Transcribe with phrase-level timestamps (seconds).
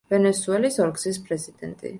[0.13, 1.89] ვენესუელის ორგზის პრეზიდენტი.